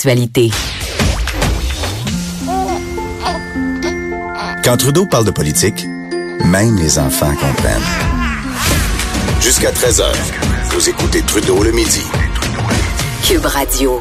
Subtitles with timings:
[0.00, 0.52] Actualité.
[4.62, 5.88] Quand Trudeau parle de politique,
[6.44, 7.82] même les enfants comprennent.
[9.40, 10.04] Jusqu'à 13h,
[10.70, 12.04] vous écoutez Trudeau le midi.
[13.24, 14.00] Cube Radio.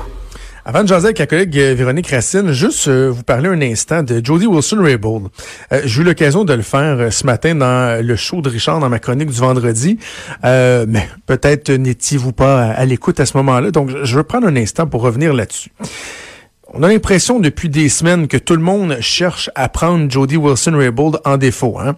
[0.70, 4.04] Avant de jaser avec la collègue euh, Véronique Racine, juste euh, vous parler un instant
[4.04, 5.30] de Jody Wilson-Raybould.
[5.72, 8.82] Euh, J'ai eu l'occasion de le faire euh, ce matin dans le show de Richard,
[8.82, 9.98] dans ma chronique du vendredi.
[10.44, 13.72] Euh, mais peut-être n'étiez-vous pas à, l'écoute à ce moment-là.
[13.72, 15.72] Donc, je veux prendre un instant pour revenir là-dessus.
[16.74, 21.22] On a l'impression depuis des semaines que tout le monde cherche à prendre Jody Wilson-Raybould
[21.24, 21.80] en défaut.
[21.80, 21.96] Hein?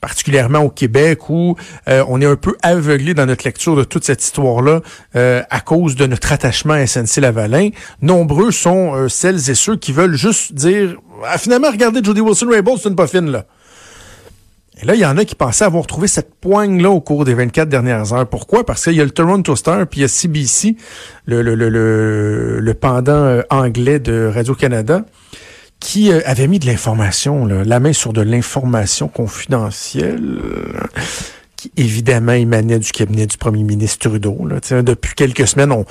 [0.00, 1.56] Particulièrement au Québec, où
[1.88, 4.80] euh, on est un peu aveuglé dans notre lecture de toute cette histoire-là
[5.16, 7.70] euh, à cause de notre attachement à SNC-Lavalin.
[8.00, 10.96] Nombreux sont euh, celles et ceux qui veulent juste dire
[11.26, 13.44] ah, finalement, regardez Jody Wilson-Raybould, c'est une pas fine, là.
[14.82, 17.34] Et là, il y en a qui pensaient avoir trouvé cette poigne-là au cours des
[17.34, 18.26] 24 dernières heures.
[18.26, 18.64] Pourquoi?
[18.64, 20.76] Parce qu'il y a le Toronto Star, puis il y a CBC,
[21.26, 25.04] le, le, le, le, le pendant anglais de Radio-Canada,
[25.80, 30.72] qui euh, avait mis de l'information, la main sur de l'information confidentielle, euh,
[31.56, 34.46] qui évidemment émanait du cabinet du premier ministre Trudeau.
[34.46, 34.60] Là.
[34.82, 35.84] Depuis quelques semaines, on,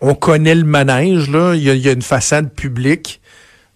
[0.00, 1.28] on connaît le manège.
[1.54, 3.20] Il, y a, une façade publique.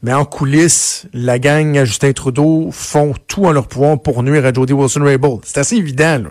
[0.02, 4.52] Mais en coulisses, la gang Justin Trudeau font tout en leur pouvoir pour nuire à
[4.52, 5.41] Jody Wilson-Raybould.
[5.44, 6.22] C'est assez évident.
[6.24, 6.30] Là.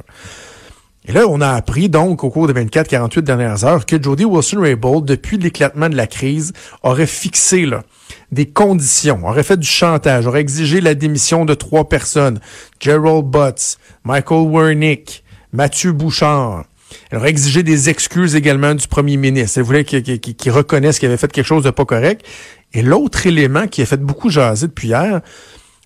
[1.07, 5.05] Et là, on a appris donc au cours des 24-48 dernières heures que Jody Wilson-Raybould,
[5.05, 7.83] depuis l'éclatement de la crise, aurait fixé là,
[8.31, 12.39] des conditions, aurait fait du chantage, aurait exigé la démission de trois personnes,
[12.79, 16.65] Gerald Butts, Michael Wernick, Mathieu Bouchard.
[17.11, 19.59] Elle aurait exigé des excuses également du premier ministre.
[19.59, 22.25] Elle voulait qu'il qu qu reconnaisse qu'il avait fait quelque chose de pas correct.
[22.73, 25.21] Et l'autre élément qui a fait beaucoup jaser depuis hier,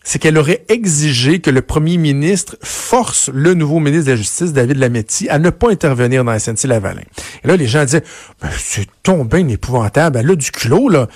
[0.09, 4.53] c'est qu'elle aurait exigé que le premier ministre force le nouveau ministre de la Justice,
[4.53, 7.03] David Lametti, à ne pas intervenir dans SNC-Lavalin.
[7.43, 8.01] Et là, les gens disaient,
[8.41, 10.17] ben, c'est tombé épouvantable.
[10.17, 11.07] Elle a du culot, là.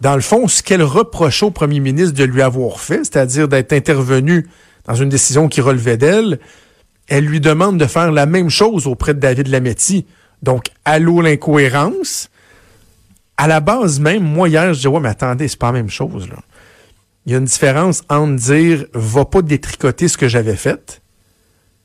[0.00, 3.72] Dans le fond, ce qu'elle reprochait au premier ministre de lui avoir fait, c'est-à-dire d'être
[3.72, 4.48] intervenu
[4.86, 6.40] dans une décision qui relevait d'elle,
[7.06, 10.04] elle lui demande de faire la même chose auprès de David Lametti.
[10.42, 12.28] Donc, allô l'incohérence.
[13.36, 15.90] À la base même, moi hier, je dis, ouais, mais attendez, c'est pas la même
[15.90, 16.38] chose, là
[17.26, 21.02] il y a une différence entre dire va pas détricoter ce que j'avais fait.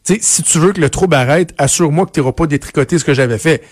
[0.04, 3.14] si tu veux que le trouble arrête, assure-moi que tu n'iras pas détricoter ce que
[3.14, 3.64] j'avais fait.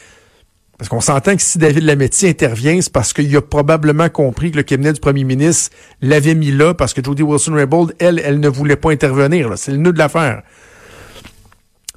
[0.78, 4.58] Parce qu'on s'entend que si David Lametti intervient, c'est parce qu'il a probablement compris que
[4.58, 8.50] le cabinet du premier ministre l'avait mis là parce que Jody Wilson-Raybould, elle, elle ne
[8.50, 9.53] voulait pas intervenir.
[9.56, 10.44] C'est le nœud de l'affaire.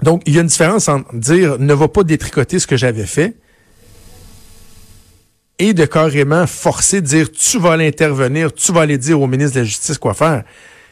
[0.03, 3.07] Donc, il y a une différence entre dire ne va pas détricoter ce que j'avais
[3.07, 3.37] fait
[5.59, 9.27] et de carrément forcer de dire tu vas aller intervenir, tu vas aller dire au
[9.27, 10.45] ministre de la Justice quoi faire.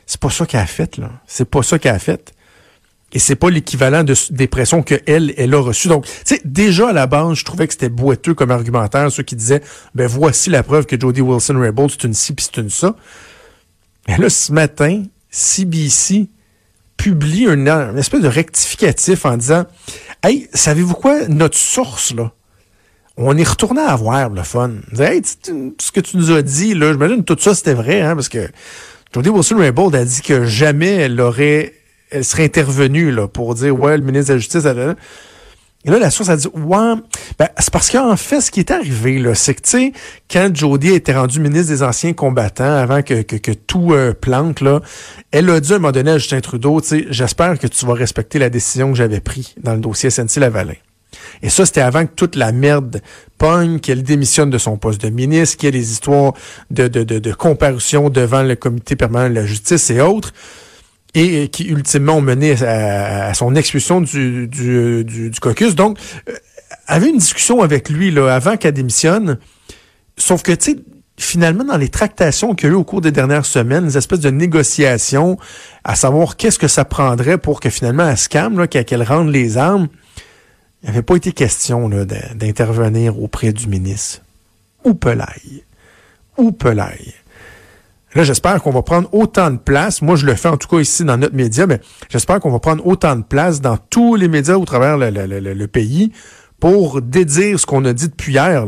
[0.06, 1.10] C'est pas ça qu'elle a fait, là.
[1.27, 2.32] C'est pas ça qu'elle a fait.
[3.12, 5.88] Et c'est pas l'équivalent de, des pressions qu'elle, elle a reçues.
[5.88, 9.22] Donc, tu sais, déjà à la base, je trouvais que c'était boiteux comme argumentaire, ceux
[9.22, 9.62] qui disaient,
[9.94, 12.97] ben voici la preuve que Jody Wilson-Raybould, c'est une ci puis c'est une ça.
[14.09, 16.28] Mais là, ce matin, CBC
[16.97, 19.65] publie une espèce de rectificatif en disant,
[20.22, 22.33] hey, savez-vous quoi, notre source, là,
[23.16, 24.72] on est retourné à voir le fun.
[24.99, 28.28] Hey, ce que tu nous as dit, là, j'imagine tout ça c'était vrai, hein, parce
[28.28, 28.49] que
[29.15, 31.72] Jody Wilson-Raybould a dit que jamais elle aurait,
[32.10, 34.65] elle serait intervenue là, pour dire ouais, le ministre de la Justice.
[34.65, 34.97] Elle,
[35.87, 36.94] et là, la source a dit ouais,
[37.38, 39.93] ben, c'est parce qu'en fait, ce qui est arrivé c'est que tu sais,
[40.28, 44.60] quand Jody était rendu ministre des Anciens Combattants, avant que, que, que tout euh, plante
[44.60, 44.81] là,
[45.31, 47.87] elle a dit à un moment donné à Justin Trudeau, tu sais, j'espère que tu
[47.87, 50.75] vas respecter la décision que j'avais prise dans le dossier SNC Lavalin.
[51.43, 53.01] Et ça, c'était avant que toute la merde
[53.39, 56.33] pogne, qu'elle démissionne de son poste de ministre, qu'il y ait des histoires
[56.71, 60.33] de, de, de, de, comparution devant le comité permanent de la justice et autres,
[61.15, 65.75] et qui ultimement ont mené à, à son expulsion du, du, du, caucus.
[65.75, 65.99] Donc,
[66.29, 66.33] euh,
[66.87, 69.39] avait une discussion avec lui là, avant qu'elle démissionne,
[70.17, 70.77] sauf que, tu sais,
[71.19, 74.21] finalement, dans les tractations qu'il y a eu au cours des dernières semaines, des espèces
[74.21, 75.39] de négociations
[75.85, 79.57] à savoir qu'est-ce que ça prendrait pour que finalement elle se calme, qu'elle rende les
[79.57, 79.89] armes,
[80.87, 84.21] il n'avait pas été question d'intervenir auprès du ministre.
[84.85, 85.65] Ou pelaille.
[86.37, 87.13] Ou pelaille.
[88.15, 90.01] Là, j'espère qu'on va prendre autant de place.
[90.01, 92.60] Moi, je le fais en tout cas ici dans notre média, mais j'espère qu'on va
[92.60, 96.13] prendre autant de place dans tous les médias au travers le, pays
[96.60, 98.65] pour dédire ce qu'on a dit depuis hier.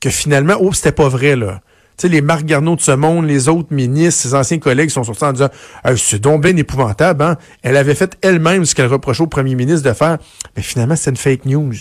[0.00, 1.60] Que finalement, oh, c'était pas vrai, là.
[1.98, 5.24] Sais, les Marc Garneau de ce monde, les autres ministres, ses anciens collègues sont sortis
[5.24, 5.48] en disant
[5.84, 7.36] hey, c'est donc bien épouvantable, hein?
[7.62, 10.18] Elle avait fait elle-même ce qu'elle reprochait au premier ministre de faire.
[10.56, 11.72] Mais finalement, c'est une fake news.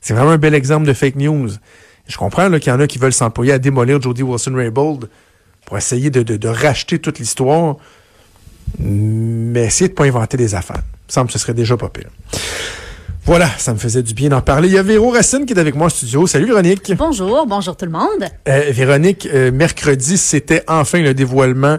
[0.00, 1.50] C'est vraiment un bel exemple de fake news.
[2.08, 5.08] Je comprends qu'il y en a qui veulent s'employer à démolir Jody Wilson-Raybould
[5.66, 7.76] pour essayer de, racheter toute l'histoire,
[8.78, 10.82] mais essayer de pas inventer des affaires.
[10.82, 12.10] Il me semble que ce serait déjà pas pire.
[13.24, 14.66] Voilà, ça me faisait du bien d'en parler.
[14.66, 16.26] Il y a Véro Racine qui est avec moi en studio.
[16.26, 16.92] Salut Véronique.
[16.96, 18.28] Bonjour, bonjour tout le monde.
[18.48, 21.78] Euh, Véronique, euh, mercredi, c'était enfin le dévoilement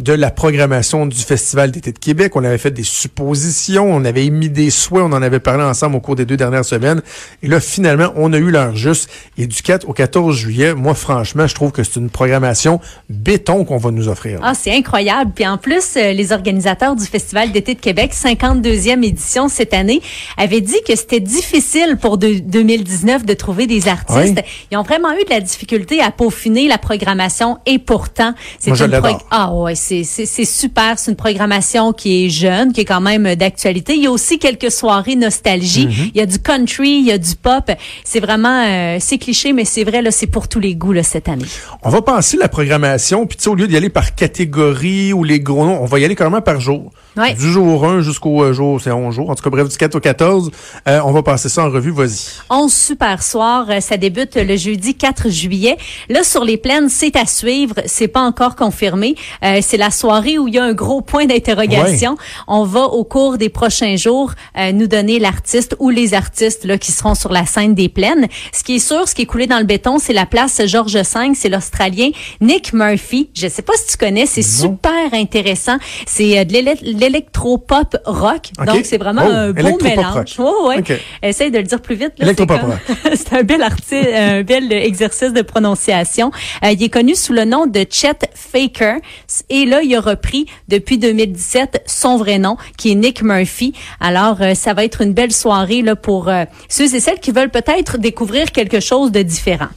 [0.00, 2.34] de la programmation du Festival d'été de Québec.
[2.34, 5.96] On avait fait des suppositions, on avait émis des souhaits, on en avait parlé ensemble
[5.96, 7.00] au cours des deux dernières semaines.
[7.42, 9.08] Et là, finalement, on a eu l'heure juste.
[9.38, 13.64] Et du 4 au 14 juillet, moi, franchement, je trouve que c'est une programmation béton
[13.64, 14.40] qu'on va nous offrir.
[14.42, 15.30] Ah, c'est incroyable.
[15.32, 20.02] Puis en plus, euh, les organisateurs du Festival d'été de Québec, 52e édition cette année,
[20.36, 24.42] avaient dit que c'était difficile pour de, 2019 de trouver des artistes.
[24.72, 29.00] Ils ont vraiment eu de la difficulté à peaufiner la programmation et pourtant, c'est une
[29.30, 29.74] Ah ouais,
[30.04, 30.98] c'est super.
[30.98, 33.94] C'est une programmation qui est jeune, qui est quand même d'actualité.
[33.94, 35.86] Il y a aussi quelques soirées nostalgie.
[35.86, 36.10] Mm-hmm.
[36.14, 37.70] Il y a du country, il y a du pop.
[38.04, 41.02] C'est vraiment, euh, c'est cliché, mais c'est vrai, là, c'est pour tous les goûts, là,
[41.02, 41.44] cette année.
[41.82, 45.24] On va penser la programmation, puis tu sais, au lieu d'y aller par catégorie ou
[45.24, 46.90] les gros noms, on va y aller carrément par jour.
[47.16, 49.30] Du jour 1 jusqu'au euh, jour, c'est 11 jours.
[49.30, 50.50] En tout cas, bref, du 4 au 14.
[50.88, 51.92] Euh, on va passer ça en revue.
[51.92, 52.40] Vas-y.
[52.50, 53.68] 11 super soirs.
[53.80, 55.76] Ça débute le jeudi 4 juillet.
[56.08, 57.76] Là, sur les plaines, c'est à suivre.
[57.86, 59.14] C'est pas encore confirmé.
[59.62, 62.16] c'est la soirée où il y a un gros point d'interrogation.
[62.48, 64.32] On va, au cours des prochains jours,
[64.72, 68.26] nous donner l'artiste ou les artistes là, qui seront sur la scène des plaines.
[68.52, 70.96] Ce qui est sûr, ce qui est coulé dans le béton, c'est la place Georges
[70.96, 71.32] V.
[71.34, 73.30] C'est l'Australien Nick Murphy.
[73.34, 74.26] Je sais pas si tu connais.
[74.26, 75.76] C'est super intéressant.
[76.06, 78.50] C'est de l'électropop rock.
[78.66, 80.36] Donc, c'est vraiment oh, un beau mélange.
[80.38, 80.82] Oh, ouais.
[81.22, 82.12] Essaye de le dire plus vite.
[83.14, 86.30] C'est un bel article, un bel exercice de prononciation.
[86.64, 88.96] Euh, il est connu sous le nom de Chet Faker.
[89.50, 93.74] Et là, il a repris depuis 2017 son vrai nom, qui est Nick Murphy.
[94.00, 97.32] Alors, euh, ça va être une belle soirée là pour euh, ceux et celles qui
[97.32, 99.68] veulent peut-être découvrir quelque chose de différent.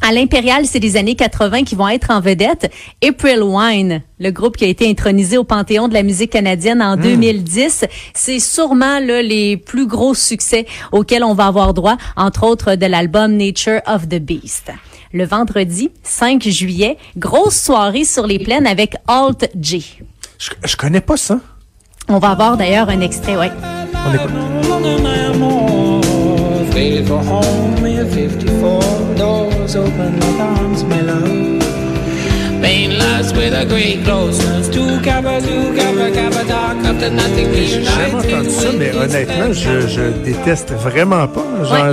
[0.00, 2.72] À l'Impérial, c'est les années 80 qui vont être en vedette.
[3.02, 6.96] April Wine, le groupe qui a été intronisé au Panthéon de la musique canadienne en
[6.96, 7.86] 2010, hmm.
[8.14, 12.86] c'est sûrement là, les plus gros succès auxquels on va avoir droit, entre autres de
[12.86, 14.70] l'album Nature of the Beast.
[15.12, 20.00] Le vendredi 5 juillet, grosse soirée sur les plaines avec Alt J.
[20.38, 21.40] Je, je connais pas ça.
[22.08, 23.50] On va avoir d'ailleurs un extrait, ouais.
[24.06, 24.30] On écoute.
[29.74, 31.37] Home 54 doors open like arms, my love.
[37.66, 41.44] J'ai jamais entendu ça, mais honnêtement, je, je déteste vraiment pas.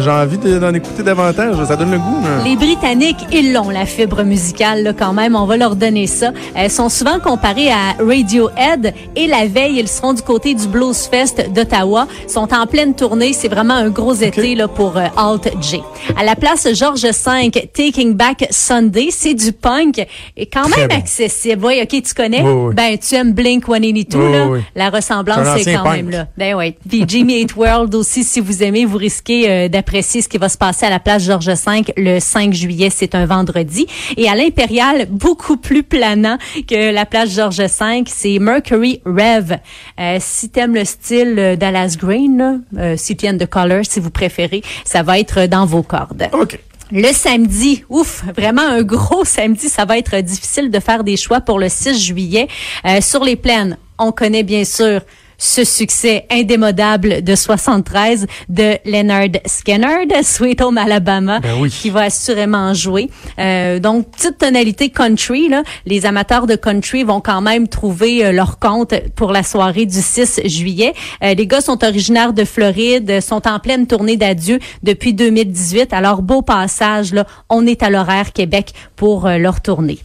[0.02, 1.56] J'ai envie d'en écouter davantage.
[1.68, 2.22] Ça donne le goût.
[2.44, 5.36] Les Britanniques, ils l'ont, la fibre musicale, là, quand même.
[5.36, 6.32] On va leur donner ça.
[6.56, 8.94] Elles sont souvent comparées à Radiohead.
[9.16, 12.08] Et la veille, ils seront du côté du Blues Fest d'Ottawa.
[12.28, 13.34] Ils sont en pleine tournée.
[13.34, 15.82] C'est vraiment un gros été là, pour euh, Alt J.
[16.18, 20.06] À la place Georges V, Taking Back Sunday, c'est du punk.
[20.38, 21.66] Et quand même accessible.
[21.66, 22.44] Oui, OK, tu connais?
[22.74, 24.48] Ben, tu aimes Blink 182, là.
[24.76, 26.28] La ressemblance, c'est quand même là.
[26.38, 26.76] Ben oui.
[26.88, 30.50] Puis Jimmy Eat World aussi, si vous aimez, vous risquez euh, d'apprécier ce qui va
[30.50, 32.90] se passer à la place Georges V le 5 juillet.
[32.92, 33.88] C'est un vendredi.
[34.18, 36.38] Et à l'Impérial, beaucoup plus planant
[36.68, 39.58] que la place Georges V, c'est Mercury Rev.
[40.00, 44.00] Euh, si t'aimes le style Dallas Green, là, euh, si tu aimes The Color, si
[44.00, 46.28] vous préférez, ça va être dans vos cordes.
[46.34, 46.60] OK.
[46.92, 51.42] Le samedi, ouf, vraiment un gros samedi, ça va être difficile de faire des choix
[51.42, 52.48] pour le 6 juillet.
[52.86, 55.02] Euh, sur les plaines, on connaît bien sûr
[55.38, 62.02] ce succès indémodable de 73 de Leonard Skinner de Sweet Home Alabama ben qui va
[62.02, 63.10] assurément jouer.
[63.40, 68.32] Euh, donc petite tonalité country là, les amateurs de country vont quand même trouver euh,
[68.32, 70.94] leur compte pour la soirée du 6 juillet.
[71.24, 75.94] Euh, les gars sont originaires de Floride, sont en pleine tournée d'adieu depuis 2018.
[75.94, 80.00] Alors beau passage là, on est à l'horaire Québec pour leur tournée.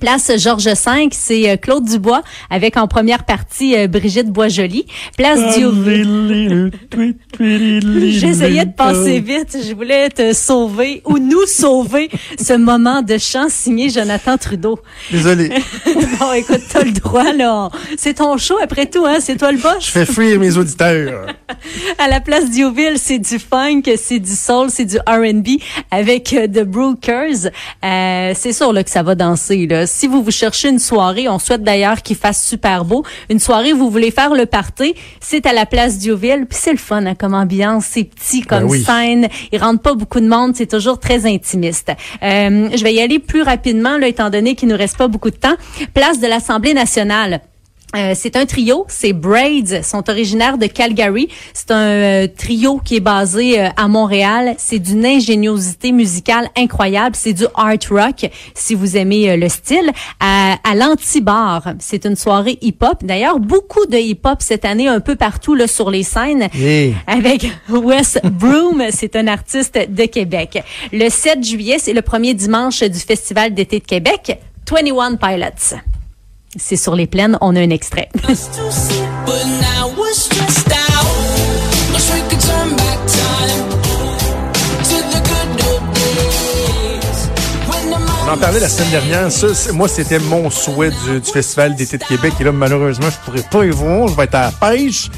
[0.00, 4.86] Place Georges V, c'est euh, Claude Dubois avec en première partie euh, Brigitte Boisjoli.
[5.16, 6.70] Place Diouville.
[7.40, 9.58] J'essayais de passer vite.
[9.66, 14.78] Je voulais te sauver ou nous sauver ce moment de chant signé Jonathan Trudeau.
[15.10, 15.48] Désolé.
[16.20, 17.68] bon, écoute, t'as le droit, là.
[17.96, 19.18] C'est ton show après tout, hein?
[19.20, 19.84] C'est toi le boss?
[19.86, 21.26] Je fais fuir mes auditeurs.
[21.98, 26.46] à la place Diouville, c'est du funk, c'est du soul, c'est du R&B avec euh,
[26.46, 27.50] The Brookers.
[27.82, 31.38] c'est sûr, là, que ça va danser, là si vous vous cherchez une soirée, on
[31.38, 33.04] souhaite d'ailleurs qu'il fasse super beau.
[33.30, 36.46] Une soirée où vous voulez faire le party, c'est à la place Diouville.
[36.48, 39.28] Puis c'est le fun hein, comme ambiance, c'est petit comme ben scène.
[39.52, 41.90] Il rentre pas beaucoup de monde, c'est toujours très intimiste.
[42.22, 45.30] Euh, je vais y aller plus rapidement là, étant donné qu'il nous reste pas beaucoup
[45.30, 45.56] de temps.
[45.94, 47.40] Place de l'Assemblée nationale.
[47.96, 51.28] Euh, c'est un trio, c'est Braids, sont originaires de Calgary.
[51.54, 54.54] C'est un euh, trio qui est basé euh, à Montréal.
[54.58, 57.16] C'est d'une ingéniosité musicale incroyable.
[57.16, 59.90] C'est du art rock, si vous aimez le style.
[60.20, 62.98] À, à l'Antibar, c'est une soirée hip-hop.
[63.02, 66.48] D'ailleurs, beaucoup de hip-hop cette année, un peu partout là sur les scènes.
[67.06, 70.62] Avec Wes Broom, c'est un artiste de Québec.
[70.92, 74.38] Le 7 juillet, c'est le premier dimanche du Festival d'été de Québec.
[74.70, 75.97] 21 Pilots.
[76.58, 78.08] C'est sur les plaines, on a un extrait.
[88.28, 89.32] On en parlait la semaine dernière.
[89.32, 92.34] Ça, moi, c'était mon souhait du, du Festival d'été de Québec.
[92.40, 94.08] Et là, malheureusement, je pourrais pas y voir.
[94.08, 95.08] Je vais être à la pêche.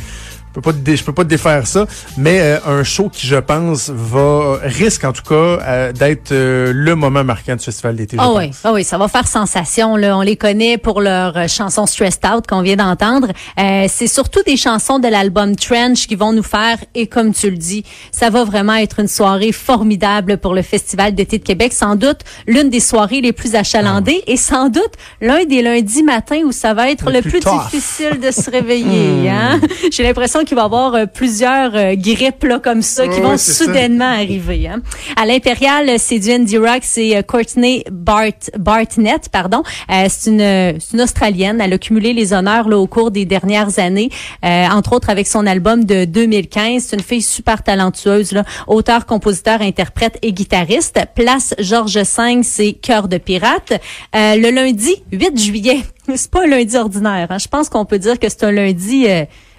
[0.53, 3.89] Je peux pas je peux pas défaire ça, mais euh, un show qui je pense
[3.89, 8.17] va risque en tout cas euh, d'être euh, le moment marquant du festival d'été.
[8.19, 11.87] Ah oui, ah oui, ça va faire sensation là, on les connaît pour leur chanson
[11.87, 13.29] Stressed Out qu'on vient d'entendre.
[13.57, 17.57] c'est surtout des chansons de l'album Trench qui vont nous faire et comme tu le
[17.57, 21.95] dis, ça va vraiment être une soirée formidable pour le festival d'été de Québec, sans
[21.95, 26.41] doute l'une des soirées les plus achalandées ah et sans doute l'un des lundis matins
[26.45, 29.61] où ça va être le, plus, difficile de se réveiller, hein?
[29.93, 33.37] J'ai l'impression qu'il va y avoir euh, plusieurs euh, grippes là, comme ça qui vont
[33.37, 34.69] soudainement arriver.
[34.69, 34.81] Hein.
[35.17, 39.63] À l'Impérial, c'est du indie rock, c'est euh, Courtney Bart, Bartnett, pardon.
[39.89, 41.61] c'est une, une Australienne.
[41.61, 44.11] Elle a cumulé les honneurs là, au cours des dernières années,
[44.43, 46.85] entre autres avec son album de 2015.
[46.85, 50.99] C'est une fille super talentueuse, là, auteur, compositeur, interprète et guitariste.
[51.15, 53.81] Place Georges V, c'est Cœur de pirate.
[54.15, 55.81] le lundi 8 juillet,
[56.15, 57.29] c'est pas un lundi ordinaire.
[57.31, 57.39] Hein.
[57.39, 59.07] Je pense qu'on peut dire que c'est un lundi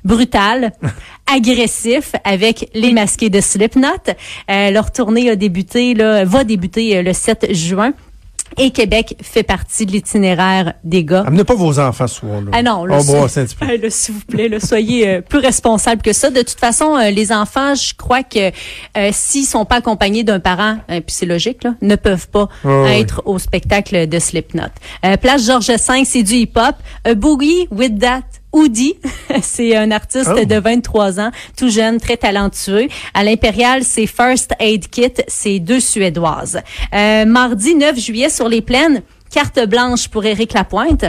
[0.03, 0.71] brutal,
[1.31, 3.87] agressif avec les masqués de Slipknot.
[4.49, 7.93] Euh, leur tournée a débuté, là, va débuter euh, le 7 juin.
[8.57, 11.23] Et Québec fait partie de l'itinéraire des gars.
[11.25, 12.41] Amenez pas vos enfants souvent.
[12.51, 16.29] Ah non, là, s'il vous plaît, soyez euh, plus responsables que ça.
[16.29, 18.51] De toute façon, euh, les enfants, je crois que
[18.97, 22.49] euh, s'ils sont pas accompagnés d'un parent, puis c'est logique, là, ne peuvent pas
[22.87, 24.63] être au spectacle de Slipknot.
[25.21, 26.75] Place Georges V, c'est du hip-hop.
[27.05, 28.95] A Boogie with That Oudi,
[29.41, 30.45] c'est un artiste oh.
[30.45, 32.87] de 23 ans, tout jeune, très talentueux.
[33.13, 36.61] À l'Impérial, c'est First Aid Kit, c'est deux Suédoises.
[36.93, 41.05] Euh, mardi 9 juillet sur les plaines, carte blanche pour Éric Lapointe.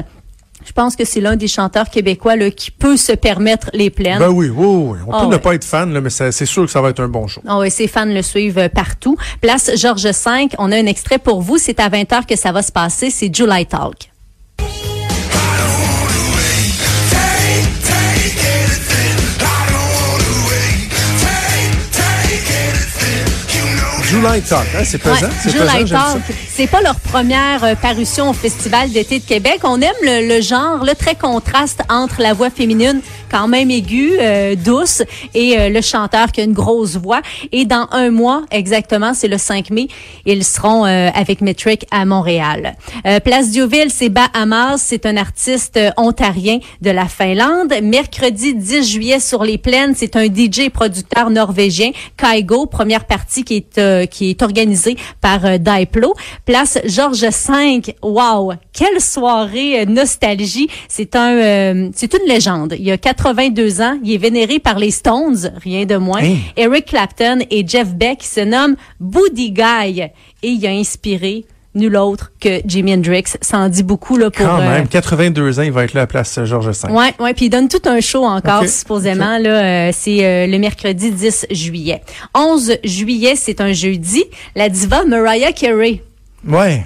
[0.64, 4.18] Je pense que c'est l'un des chanteurs québécois là, qui peut se permettre les plaines.
[4.18, 4.98] Ben oui, oui, oui.
[5.06, 7.00] On peut ah ne pas être fan, là, mais c'est sûr que ça va être
[7.00, 7.42] un bon show.
[7.46, 9.16] Ah oui, ses fans le suivent euh, partout.
[9.40, 11.58] Place Georges V, on a un extrait pour vous.
[11.58, 13.10] C'est à 20h que ça va se passer.
[13.10, 14.11] C'est July Talk.
[24.22, 25.26] July Talk, hein, c'est pesant.
[25.42, 29.58] c'est July Talk, c'est pas leur première euh, parution au Festival d'été de Québec.
[29.64, 33.00] On aime le, genre, le très contraste entre la voix féminine
[33.32, 35.02] quand même aiguë, euh, douce,
[35.34, 37.22] et euh, le chanteur qui a une grosse voix.
[37.50, 39.88] Et dans un mois, exactement, c'est le 5 mai,
[40.26, 42.74] ils seront avec Metric à Montréal.
[43.24, 47.72] Place Diouville, c'est Bahamas, c'est un artiste ontarien de la Finlande.
[47.82, 53.56] Mercredi 10 juillet sur les plaines, c'est un DJ producteur norvégien, Kaigo, première partie qui
[53.56, 56.14] est qui est organisé par euh, Diplo.
[56.44, 57.82] Place Georges V.
[58.02, 60.68] Wow, quelle soirée euh, nostalgie.
[60.88, 62.74] C'est un euh, c'est une légende.
[62.78, 66.22] Il y a 82 ans, il est vénéré par les Stones, rien de moins.
[66.56, 70.00] Eric Clapton et Jeff Beck se nomment Buddy Guy
[70.42, 73.24] et il a inspiré nul autre que Jimi Hendrix.
[73.40, 74.44] Ça en dit beaucoup là pour.
[74.44, 76.92] Quand même, 82 ans, il va être là à place Georges V.
[76.92, 79.88] Ouais, ouais, puis il donne tout un show encore supposément là.
[79.88, 82.02] Euh, c'est euh, le mercredi 10 juillet.
[82.34, 84.24] 11 juillet, c'est un jeudi.
[84.56, 86.02] La diva Mariah Carey.
[86.46, 86.84] Ouais.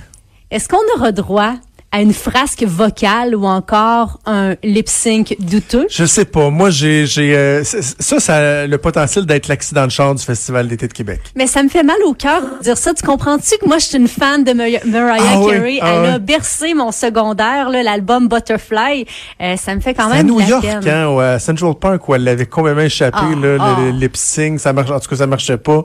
[0.50, 1.54] Est-ce qu'on aura droit
[1.96, 5.86] à une frasque vocale ou encore un lip sync douteux?
[5.88, 6.50] Je sais pas.
[6.50, 10.68] Moi, j'ai, j'ai euh, ça, ça a le potentiel d'être l'accident de char du Festival
[10.68, 11.20] d'été de Québec.
[11.34, 12.92] Mais ça me fait mal au cœur de dire ça.
[12.92, 15.78] Tu comprends-tu que moi, je suis une fan de Mariah ah Carey.
[15.80, 19.06] Ah Elle a bercé mon secondaire, l'album Butterfly.
[19.40, 20.18] Euh, ça me fait quand même.
[20.18, 23.76] À New York, hein, ou à Central Park, où elle l'avait complètement échappé, ah, là,
[23.78, 24.60] le, lip sync.
[24.60, 25.82] Ça marche, en tout cas, ça marchait pas.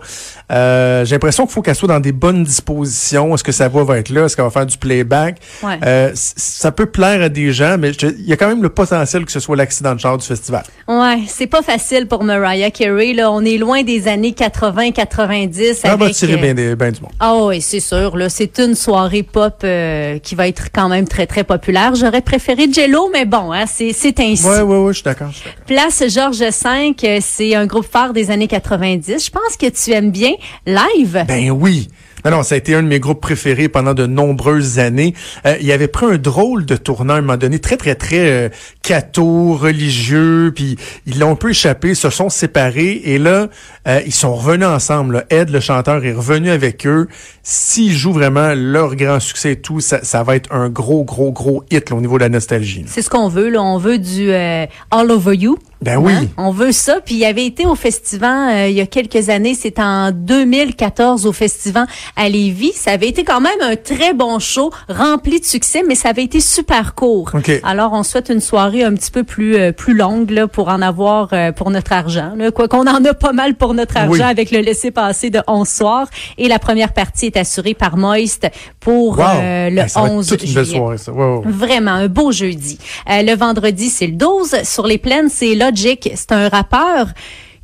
[0.52, 3.34] Euh, j'ai l'impression qu'il faut qu'elle soit dans des bonnes dispositions.
[3.34, 4.26] Est-ce que sa voix va être là?
[4.26, 5.38] Est-ce qu'elle va faire du playback?
[5.64, 5.80] Ouais.
[6.02, 9.26] Euh, ça peut plaire à des gens, mais il y a quand même le potentiel
[9.26, 10.64] que ce soit l'accident de char du festival.
[10.88, 13.14] Ouais, c'est pas facile pour Mariah Carey.
[13.14, 13.32] Là.
[13.32, 15.80] On est loin des années 80-90.
[15.84, 17.12] Elle va tirer bien, du monde.
[17.20, 18.18] Ah oui, c'est sûr.
[18.18, 21.96] Là, c'est une soirée pop euh, qui va être quand même très, très populaire.
[21.96, 23.90] J'aurais préféré Jello, mais bon, hein, c'est,
[24.20, 24.46] ainsi.
[24.46, 25.32] Oui, oui, oui, je suis d'accord.
[25.68, 29.26] Place Georges V, euh, c'est un groupe phare des années 90.
[29.26, 30.34] Je pense que tu aimes bien
[30.66, 31.26] live.
[31.28, 31.88] Ben oui.
[32.26, 35.14] Non, non, ça a été un de mes groupes préférés pendant de nombreuses années.
[35.46, 38.30] Euh, il avait pris un drôle de tournant à un moment donné, très, très, très
[38.30, 38.50] euh,
[38.82, 43.48] catho, religieux, puis ils l'ont un peu échappé, se sont séparés, et là,
[43.88, 45.16] euh, ils sont revenus ensemble.
[45.16, 45.24] Là.
[45.30, 47.08] Ed, le chanteur, est revenu avec eux.
[47.44, 51.32] S'ils jouent vraiment leur grand succès et tout, ça, ça va être un gros, gros,
[51.32, 52.86] gros hit là, au niveau de la nostalgie.
[52.88, 53.50] C'est ce qu'on veut.
[53.50, 53.62] Là.
[53.62, 55.58] On veut du euh, All Over You.
[55.82, 56.14] Ben oui.
[56.14, 56.28] Hein?
[56.38, 57.00] On veut ça.
[57.04, 59.56] Puis il avait été au festival euh, il y a quelques années.
[59.56, 62.74] C'était en 2014 au festival à Lévis.
[62.74, 66.24] Ça avait été quand même un très bon show, rempli de succès, mais ça avait
[66.24, 67.32] été super court.
[67.34, 67.52] OK.
[67.64, 70.82] Alors on souhaite une soirée un petit peu plus euh, plus longue là, pour en
[70.82, 72.34] avoir euh, pour notre argent.
[72.38, 72.52] Là.
[72.52, 74.22] Quoi qu'on en a pas mal pour notre argent Oui.
[74.22, 76.08] avec le laisser-passer de 11 soirs.
[76.38, 78.48] Et la première partie est assurée par Moist
[78.80, 79.26] pour Wow.
[79.42, 81.12] euh, le Hey, ça va être 11 toute une belle soirée, ça.
[81.12, 81.44] Wow.
[81.46, 82.78] Vraiment, un beau jeudi.
[83.10, 84.58] Euh, le vendredi, c'est le 12.
[84.64, 87.08] Sur les plaines, c'est C'est un rappeur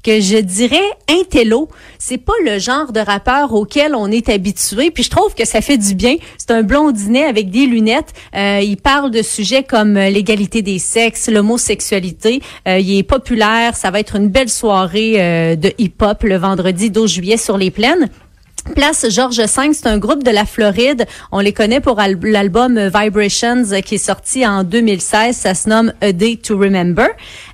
[0.07, 1.67] que je dirais intello.
[1.99, 4.89] C'est pas le genre de rappeur auquel on est habitué.
[4.89, 6.15] Puis je trouve que ça fait du bien.
[6.37, 8.13] C'est un blondinet avec des lunettes.
[8.33, 12.41] Euh, il parle de sujets comme euh, l'égalité des sexes, l'homosexualité.
[12.67, 13.75] Euh, il est populaire.
[13.75, 18.09] Ça va être une belle soirée de hip-hop le vendredi 12 juillet sur les plaines.
[18.75, 21.05] Place Georges V, c'est un groupe de la Floride.
[21.31, 25.35] On les connaît pour al- l'album Vibrations qui est sorti en 2016.
[25.35, 27.07] Ça se nomme A Day to Remember.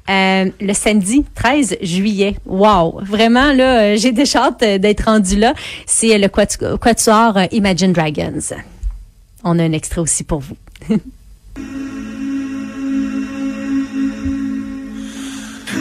[0.09, 2.35] Euh, le samedi 13 juillet.
[2.45, 2.99] Wow!
[3.03, 5.53] Vraiment, là, euh, j'ai déjà hâte euh, d'être rendu là.
[5.85, 8.39] C'est le quatu- quatuor Imagine Dragons.
[9.45, 10.57] On a un extrait aussi pour vous.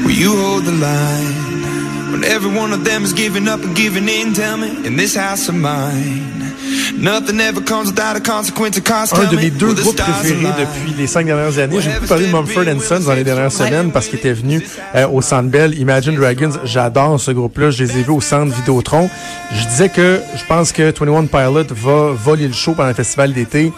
[0.07, 1.52] Will you hold the line?
[2.13, 4.35] When every one of them is giving up and giving in?
[4.35, 6.55] Tell me, in this house of mine,
[6.97, 8.77] nothing ever comes without a consequence.
[8.77, 9.15] A cost.
[9.15, 11.81] Un de me, mes deux groupes préférés depuis les cinq dernières années.
[11.81, 14.63] J'ai beaucoup parlé de Mumford Sons dans les dernières semaines parce qu'il était venu
[14.95, 15.77] euh, au Centre Bell.
[15.79, 17.71] Imagine Dragons, j'adore ce groupe-là.
[17.71, 19.09] Je les ai vus au Centre Vidéotron.
[19.53, 23.33] Je disais que je pense que 21 Pilot va voler le show pendant le festival
[23.33, 23.73] d'été.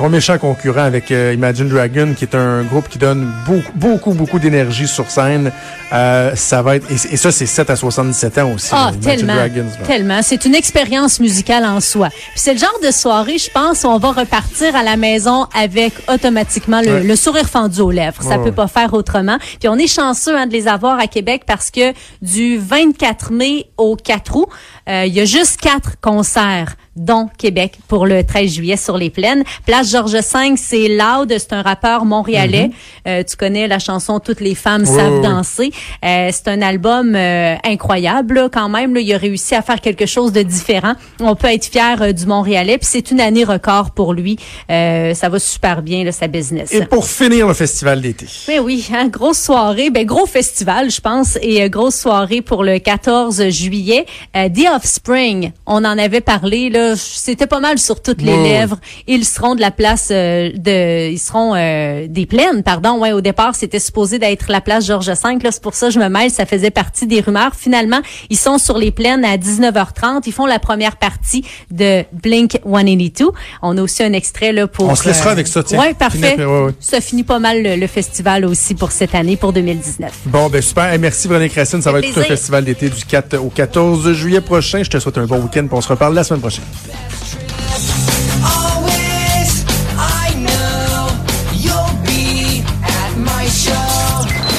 [0.00, 4.12] Un méchant concurrent avec euh, Imagine Dragon, qui est un groupe qui donne beaucoup, beaucoup,
[4.12, 5.50] beaucoup d'énergie sur scène.
[5.92, 8.68] Euh, ça va être et, et ça, c'est 7 à 77 ans aussi.
[8.72, 9.34] Ah, tellement.
[9.34, 10.20] Dragons, tellement.
[10.22, 12.10] C'est une expérience musicale en soi.
[12.10, 15.46] Puis c'est le genre de soirée, je pense, où on va repartir à la maison
[15.54, 17.02] avec automatiquement le, Ouais.
[17.02, 18.22] le sourire fendu aux lèvres.
[18.22, 18.52] Ça Ouais, peut ouais.
[18.52, 19.38] pas faire autrement.
[19.58, 23.66] Puis on est chanceux hein, de les avoir à Québec parce que du 24 mai
[23.76, 24.46] au 4 août,
[24.88, 29.10] euh, il y a juste quatre concerts dont Québec pour le 13 juillet sur les
[29.10, 29.44] plaines.
[29.66, 32.70] Place Georges V, c'est Loud, c'est un rappeur montréalais.
[33.06, 35.72] Euh, tu connais la chanson Toutes les femmes Oui, savent oui, danser.
[36.04, 38.94] Euh, c'est un album euh, incroyable là, quand même.
[38.94, 40.92] Là, il a réussi à faire quelque chose de différent.
[41.20, 42.78] On peut être fier du Montréalais.
[42.78, 44.38] Puis c'est une année record pour lui.
[44.68, 46.72] Ça va super bien là, sa business.
[46.72, 48.26] Et pour finir le festival d'été.
[48.46, 52.78] Mais oui, hein, grosse soirée, ben gros festival, je pense, et grosse soirée pour le
[52.78, 54.06] 14 juillet.
[54.34, 58.78] The Offspring, on en avait parlé là, c'était pas mal sur toutes les lèvres.
[59.06, 62.98] Ils seront de la place euh, de, ils seront euh, des plaines, pardon.
[62.98, 65.38] Ouais, au départ, c'était supposé d'être la place Georges V.
[65.42, 67.52] Là, c'est pour ça que je me mêle, ça faisait partie des rumeurs.
[67.56, 68.00] Finalement,
[68.30, 70.22] ils sont sur les plaines à 19h30.
[70.26, 73.30] Ils font la première partie de Blink 182.
[73.62, 74.88] On a aussi un extrait là pour.
[74.88, 75.80] On se laissera avec ça, tiens.
[75.80, 76.32] Ouais, parfait.
[76.32, 76.72] Finir, ouais, ouais.
[76.80, 80.12] Ça finit pas mal le, le festival aussi pour cette année, pour 2019.
[80.26, 80.92] Bon, ben super.
[80.92, 81.82] Hey, merci Véronique Racine.
[81.82, 84.82] Ça va être tout un festival d'été du 4 au 14 juillet prochain.
[84.82, 86.64] Je te souhaite un bon week-end on se reparle la semaine prochaine.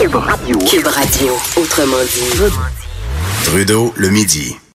[0.10, 0.58] Cube Radio.
[0.58, 1.34] Cube Radio.
[1.56, 2.52] Autrement dit.
[3.46, 4.60] Trudeau, le midi.